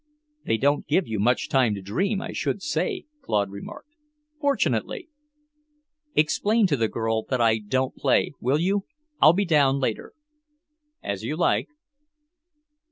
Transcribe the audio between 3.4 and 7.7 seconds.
remarked. "Fortunately!" "Explain to the girl that I